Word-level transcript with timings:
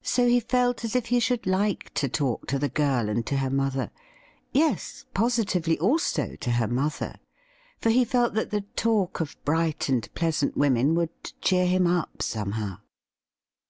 So 0.00 0.26
he 0.26 0.40
felt 0.40 0.82
as 0.82 0.96
if 0.96 1.08
he 1.08 1.20
should 1.20 1.46
like 1.46 1.92
to 1.92 2.08
talk 2.08 2.46
to 2.46 2.58
the 2.58 2.70
girl 2.70 3.10
and 3.10 3.26
to 3.26 3.36
her 3.36 3.50
mother— 3.50 3.90
yes, 4.54 5.04
posi 5.14 5.44
tively 5.44 5.78
also 5.78 6.36
to 6.36 6.50
her 6.52 6.66
mother; 6.66 7.16
for 7.78 7.90
he 7.90 8.06
felt 8.06 8.32
that 8.32 8.48
the 8.48 8.62
talk 8.76 9.20
of 9.20 9.36
bright 9.44 9.90
and 9.90 10.08
pleasant 10.14 10.56
women 10.56 10.94
would 10.94 11.34
cheer 11.42 11.66
him 11.66 11.86
up 11.86 12.22
somehow. 12.22 12.78